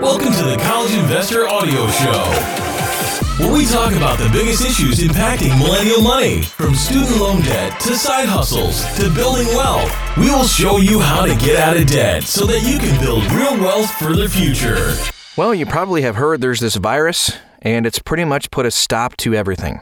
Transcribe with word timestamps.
Welcome 0.00 0.32
to 0.32 0.44
the 0.44 0.56
College 0.58 0.94
Investor 0.94 1.48
Audio 1.48 1.88
Show, 1.88 2.22
where 3.42 3.52
we 3.52 3.66
talk 3.66 3.92
about 3.94 4.16
the 4.16 4.28
biggest 4.32 4.64
issues 4.64 5.00
impacting 5.00 5.58
millennial 5.58 6.00
money, 6.00 6.42
from 6.42 6.76
student 6.76 7.16
loan 7.16 7.42
debt 7.42 7.80
to 7.80 7.96
side 7.96 8.28
hustles 8.28 8.84
to 8.96 9.12
building 9.12 9.48
wealth. 9.48 9.92
We 10.16 10.30
will 10.30 10.44
show 10.44 10.76
you 10.76 11.00
how 11.00 11.26
to 11.26 11.34
get 11.44 11.56
out 11.56 11.76
of 11.76 11.88
debt 11.88 12.22
so 12.22 12.46
that 12.46 12.60
you 12.62 12.78
can 12.78 13.00
build 13.00 13.24
real 13.32 13.58
wealth 13.58 13.90
for 13.90 14.14
the 14.14 14.28
future. 14.28 14.94
Well, 15.36 15.52
you 15.52 15.66
probably 15.66 16.02
have 16.02 16.14
heard 16.14 16.40
there's 16.40 16.60
this 16.60 16.76
virus, 16.76 17.32
and 17.60 17.84
it's 17.84 17.98
pretty 17.98 18.24
much 18.24 18.52
put 18.52 18.66
a 18.66 18.70
stop 18.70 19.16
to 19.16 19.34
everything. 19.34 19.80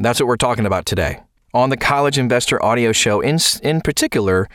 That's 0.00 0.18
what 0.18 0.26
we're 0.26 0.36
talking 0.36 0.66
about 0.66 0.84
today. 0.84 1.20
On 1.54 1.70
the 1.70 1.76
College 1.76 2.18
Investor 2.18 2.60
Audio 2.60 2.90
Show, 2.90 3.20
in, 3.20 3.38
in 3.62 3.82
particular, 3.82 4.48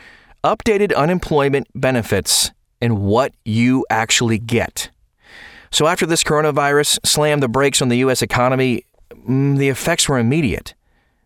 updated 0.44 0.94
unemployment 0.94 1.68
benefits 1.74 2.50
and 2.82 2.98
what 2.98 3.32
you 3.44 3.86
actually 3.88 4.38
get. 4.38 4.90
So, 5.70 5.86
after 5.86 6.04
this 6.04 6.22
coronavirus 6.22 6.98
slammed 7.06 7.42
the 7.42 7.48
brakes 7.48 7.80
on 7.80 7.88
the 7.88 7.96
U.S. 7.98 8.20
economy, 8.20 8.84
mm, 9.26 9.56
the 9.56 9.70
effects 9.70 10.06
were 10.08 10.18
immediate. 10.18 10.74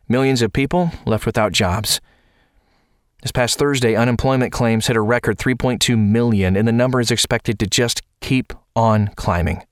Millions 0.09 0.43
of 0.43 0.53
people 0.53 0.93
left 1.05 1.27
without 1.27 1.51
jobs. 1.51 2.01
This 3.23 3.33
past 3.33 3.59
Thursday, 3.59 3.97
unemployment 3.97 4.53
claims 4.53 4.87
hit 4.87 4.95
a 4.95 5.01
record 5.01 5.39
3.2 5.39 5.99
million, 5.99 6.57
and 6.57 6.69
the 6.69 6.73
number 6.73 7.01
is 7.01 7.11
expected 7.11 7.59
to 7.59 7.67
just 7.67 8.03
keep 8.21 8.53
on 8.77 9.09
climbing. 9.17 9.65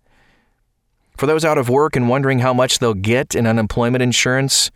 For 1.16 1.26
those 1.26 1.44
out 1.44 1.58
of 1.58 1.68
work 1.68 1.94
and 1.94 2.08
wondering 2.08 2.40
how 2.40 2.52
much 2.52 2.80
they'll 2.80 2.94
get 2.94 3.36
in 3.36 3.46
unemployment 3.46 4.02
insurance, 4.02 4.72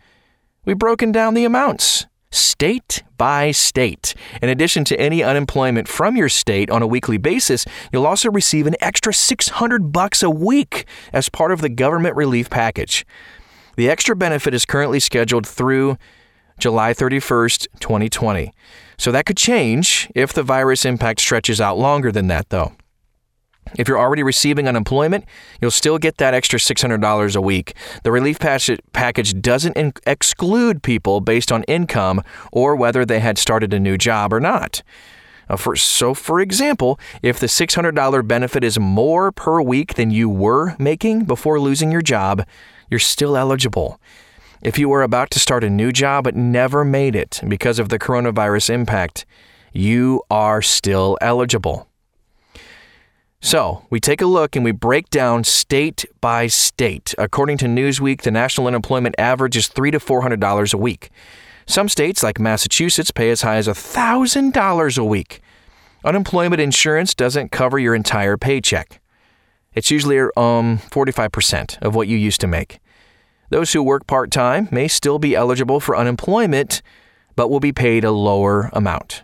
we've 0.63 0.77
broken 0.77 1.11
down 1.11 1.33
the 1.33 1.43
amounts 1.43 2.05
state 2.31 3.03
by 3.17 3.51
state. 3.51 4.13
In 4.41 4.49
addition 4.49 4.83
to 4.85 4.99
any 4.99 5.23
unemployment 5.23 5.87
from 5.87 6.15
your 6.15 6.29
state 6.29 6.69
on 6.69 6.81
a 6.81 6.87
weekly 6.87 7.17
basis, 7.17 7.65
you'll 7.91 8.07
also 8.07 8.29
receive 8.29 8.67
an 8.67 8.75
extra 8.79 9.13
600 9.13 9.91
bucks 9.91 10.23
a 10.23 10.29
week 10.29 10.85
as 11.13 11.29
part 11.29 11.51
of 11.51 11.61
the 11.61 11.69
government 11.69 12.15
relief 12.15 12.49
package. 12.49 13.05
The 13.75 13.89
extra 13.89 14.15
benefit 14.15 14.53
is 14.53 14.65
currently 14.65 14.99
scheduled 14.99 15.47
through 15.47 15.97
July 16.59 16.93
31st, 16.93 17.67
2020. 17.79 18.53
So 18.97 19.11
that 19.11 19.25
could 19.25 19.37
change 19.37 20.09
if 20.13 20.33
the 20.33 20.43
virus 20.43 20.85
impact 20.85 21.21
stretches 21.21 21.61
out 21.61 21.77
longer 21.77 22.11
than 22.11 22.27
that 22.27 22.49
though. 22.49 22.73
If 23.77 23.87
you're 23.87 23.99
already 23.99 24.23
receiving 24.23 24.67
unemployment, 24.67 25.25
you'll 25.61 25.71
still 25.71 25.97
get 25.97 26.17
that 26.17 26.33
extra 26.33 26.59
$600 26.59 27.35
a 27.35 27.41
week. 27.41 27.75
The 28.03 28.11
relief 28.11 28.39
package 28.39 29.41
doesn't 29.41 29.77
in- 29.77 29.93
exclude 30.05 30.83
people 30.83 31.21
based 31.21 31.51
on 31.51 31.63
income 31.63 32.21
or 32.51 32.75
whether 32.75 33.05
they 33.05 33.19
had 33.19 33.37
started 33.37 33.73
a 33.73 33.79
new 33.79 33.97
job 33.97 34.33
or 34.33 34.39
not. 34.39 34.81
Uh, 35.49 35.57
for, 35.57 35.75
so, 35.75 36.13
for 36.13 36.39
example, 36.39 36.99
if 37.23 37.39
the 37.39 37.47
$600 37.47 38.27
benefit 38.27 38.63
is 38.63 38.79
more 38.79 39.31
per 39.31 39.61
week 39.61 39.95
than 39.95 40.11
you 40.11 40.29
were 40.29 40.75
making 40.77 41.25
before 41.25 41.59
losing 41.59 41.91
your 41.91 42.01
job, 42.01 42.45
you're 42.89 42.99
still 42.99 43.35
eligible. 43.35 43.99
If 44.61 44.77
you 44.77 44.89
were 44.89 45.03
about 45.03 45.31
to 45.31 45.39
start 45.39 45.63
a 45.63 45.69
new 45.69 45.91
job 45.91 46.25
but 46.25 46.35
never 46.35 46.83
made 46.83 47.15
it 47.15 47.41
because 47.47 47.79
of 47.79 47.89
the 47.89 47.97
coronavirus 47.97 48.69
impact, 48.69 49.25
you 49.73 50.21
are 50.29 50.61
still 50.61 51.17
eligible. 51.21 51.88
So, 53.41 53.85
we 53.89 54.01
take 54.01 54.21
a 54.21 54.25
look 54.25 54.57
and 54.57 54.65
we 54.65 54.73
break 54.73 55.09
down 55.09 55.45
state 55.45 56.05
by 56.19 56.47
state. 56.47 57.15
According 57.17 57.57
to 57.59 57.67
Newsweek, 57.67 58.21
the 58.21 58.31
national 58.31 58.67
unemployment 58.67 59.15
average 59.17 59.55
is 59.55 59.69
3 59.69 59.91
to 59.91 59.99
$400 59.99 60.73
a 60.73 60.77
week. 60.77 61.09
Some 61.65 61.87
states, 61.87 62.21
like 62.21 62.37
Massachusetts, 62.37 63.11
pay 63.11 63.29
as 63.29 63.41
high 63.41 63.55
as 63.55 63.67
$1,000 63.67 64.97
a 64.97 65.05
week. 65.05 65.41
Unemployment 66.03 66.61
insurance 66.61 67.13
doesn't 67.13 67.51
cover 67.51 67.79
your 67.79 67.95
entire 67.95 68.35
paycheck. 68.35 68.99
It's 69.73 69.89
usually 69.89 70.19
um, 70.19 70.79
45% 70.89 71.81
of 71.81 71.95
what 71.95 72.09
you 72.09 72.17
used 72.17 72.41
to 72.41 72.47
make. 72.47 72.79
Those 73.51 73.71
who 73.71 73.81
work 73.81 74.05
part 74.05 74.31
time 74.31 74.67
may 74.69 74.89
still 74.89 75.17
be 75.17 75.33
eligible 75.35 75.79
for 75.79 75.95
unemployment, 75.95 76.81
but 77.37 77.49
will 77.49 77.61
be 77.61 77.71
paid 77.71 78.03
a 78.03 78.11
lower 78.11 78.69
amount. 78.73 79.23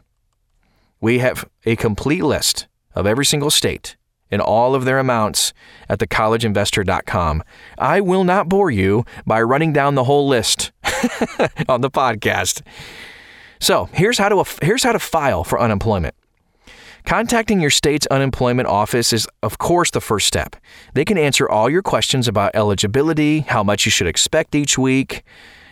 We 1.02 1.20
have 1.20 1.50
a 1.66 1.76
complete 1.76 2.24
list 2.24 2.68
of 2.96 3.06
every 3.06 3.26
single 3.26 3.52
state 3.52 3.98
and 4.32 4.42
all 4.42 4.76
of 4.76 4.86
their 4.86 5.00
amounts 5.00 5.54
at 5.90 6.00
thecollegeinvestor.com. 6.00 7.44
I 7.78 8.02
will 8.02 8.24
not 8.24 8.50
bore 8.50 8.72
you 8.72 9.06
by 9.26 9.42
running 9.42 9.74
down 9.74 9.96
the 9.96 10.04
whole 10.06 10.28
list 10.28 10.72
on 11.70 11.82
the 11.82 11.92
podcast. 11.92 12.62
So, 13.60 13.90
here's 13.94 14.18
how 14.18 14.30
to 14.30 14.44
here's 14.62 14.84
how 14.84 14.92
to 14.92 15.00
file 15.00 15.44
for 15.44 15.60
unemployment. 15.60 16.16
Contacting 17.06 17.62
your 17.62 17.70
state's 17.70 18.08
unemployment 18.08 18.68
office 18.68 19.14
is, 19.14 19.28
of 19.44 19.60
course, 19.60 19.92
the 19.92 20.02
first 20.02 20.26
step. 20.26 20.56
They 20.96 21.06
can 21.06 21.20
answer 21.20 21.48
all 21.48 21.70
your 21.70 21.84
questions 21.84 22.28
about 22.28 22.56
eligibility, 22.56 23.42
how 23.42 23.64
much 23.64 23.86
you 23.86 23.92
should 23.92 24.08
expect 24.08 24.56
each 24.56 24.76
week. 24.76 25.24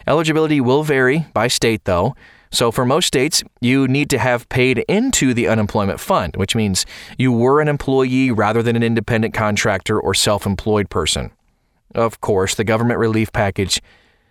Eligibility 0.06 0.62
will 0.62 0.84
vary 0.84 1.25
by 1.34 1.47
state, 1.47 1.86
though. 1.86 2.16
So, 2.53 2.72
for 2.72 2.86
most 2.86 3.08
states, 3.08 3.44
you 3.62 3.88
need 3.88 4.12
to 4.12 4.19
have 4.19 4.47
paid 4.47 4.86
into 4.88 5.34
the 5.34 5.47
unemployment 5.47 6.00
fund, 6.00 6.36
which 6.36 6.56
means 6.56 6.86
you 7.18 7.31
were 7.31 7.59
an 7.59 7.68
employee 7.68 8.30
rather 8.30 8.62
than 8.62 8.75
an 8.75 8.84
independent 8.84 9.34
contractor 9.34 10.00
or 10.00 10.14
self 10.14 10.46
employed 10.46 10.92
person. 10.92 11.31
Of 11.96 12.22
course, 12.22 12.53
the 12.53 12.63
government 12.63 13.00
relief 13.00 13.34
package 13.34 13.81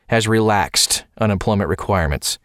has 0.07 0.29
relaxed 0.29 1.05
unemployment 1.19 1.69
requirements. 1.69 2.39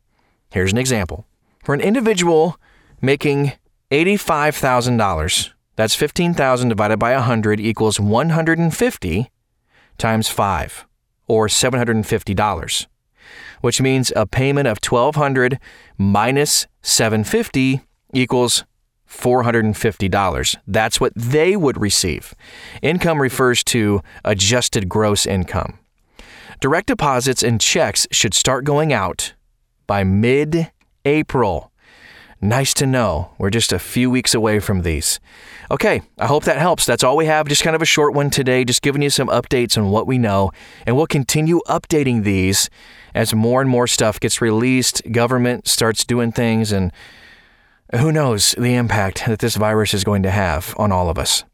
Here's 0.51 0.71
an 0.71 0.77
example. 0.77 1.25
For 1.63 1.73
an 1.73 1.81
individual 1.81 2.57
making 3.01 3.53
$85,000, 3.91 5.51
that's 5.75 5.95
15,000 5.95 6.69
divided 6.69 6.97
by 6.97 7.13
100 7.13 7.59
equals 7.59 7.99
150 7.99 9.31
times 9.97 10.29
5 10.29 10.85
or 11.27 11.47
$750. 11.47 12.87
Which 13.63 13.79
means 13.79 14.11
a 14.17 14.27
payment 14.27 14.67
of 14.67 14.79
1200 14.83 15.57
minus 15.97 16.67
750 16.81 17.79
equals 18.13 18.65
$450. 19.09 20.55
That's 20.67 20.99
what 20.99 21.13
they 21.15 21.55
would 21.55 21.79
receive. 21.79 22.35
Income 22.81 23.21
refers 23.21 23.63
to 23.65 24.01
adjusted 24.25 24.89
gross 24.89 25.25
income. 25.25 25.79
Direct 26.59 26.87
deposits 26.87 27.41
and 27.41 27.61
checks 27.61 28.05
should 28.11 28.33
start 28.33 28.65
going 28.65 28.91
out 28.91 29.33
by 29.87 30.03
mid 30.03 30.69
April. 31.05 31.71
Nice 32.43 32.73
to 32.73 32.85
know. 32.85 33.31
We're 33.37 33.49
just 33.49 33.71
a 33.71 33.79
few 33.79 34.11
weeks 34.11 34.35
away 34.35 34.59
from 34.59 34.81
these. 34.81 35.21
Okay, 35.71 36.01
I 36.19 36.25
hope 36.25 36.43
that 36.43 36.57
helps. 36.57 36.85
That's 36.85 37.01
all 37.01 37.15
we 37.15 37.25
have. 37.25 37.47
Just 37.47 37.63
kind 37.63 37.73
of 37.73 37.81
a 37.81 37.85
short 37.85 38.13
one 38.13 38.29
today, 38.29 38.65
just 38.65 38.81
giving 38.81 39.01
you 39.01 39.09
some 39.09 39.29
updates 39.29 39.77
on 39.77 39.91
what 39.91 40.07
we 40.07 40.17
know. 40.17 40.51
And 40.85 40.97
we'll 40.97 41.07
continue 41.07 41.61
updating 41.69 42.25
these 42.25 42.69
as 43.15 43.33
more 43.33 43.61
and 43.61 43.69
more 43.69 43.87
stuff 43.87 44.19
gets 44.19 44.41
released, 44.41 45.09
government 45.09 45.69
starts 45.69 46.03
doing 46.03 46.33
things, 46.33 46.73
and 46.73 46.91
who 47.95 48.11
knows 48.11 48.53
the 48.57 48.75
impact 48.75 49.25
that 49.25 49.39
this 49.39 49.55
virus 49.55 49.93
is 49.93 50.03
going 50.03 50.23
to 50.23 50.31
have 50.31 50.75
on 50.77 50.91
all 50.91 51.09
of 51.09 51.17
us. 51.17 51.45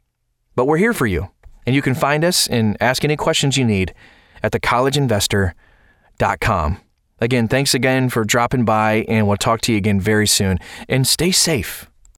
But 0.56 0.65
we're 0.65 0.77
here 0.77 0.94
for 0.94 1.06
you, 1.06 1.30
and 1.68 1.75
you 1.75 1.83
can 1.83 1.94
find 1.94 2.24
us 2.24 2.47
and 2.47 2.75
ask 2.81 3.03
any 3.03 3.15
questions 3.15 3.57
you 3.57 3.65
need 3.65 3.94
at 4.42 4.53
thecollegeinvestor.com. 4.53 6.77
Again, 7.21 7.48
thanks 7.48 7.74
again 7.74 8.10
for 8.10 8.24
dropping 8.24 8.66
by, 8.66 9.06
and 9.07 9.27
we'll 9.27 9.38
talk 9.38 9.62
to 9.62 9.71
you 9.71 9.77
again 9.77 10.00
very 10.00 10.27
soon. 10.27 10.60
And 10.88 11.07
stay 11.07 11.31
safe. 11.31 11.89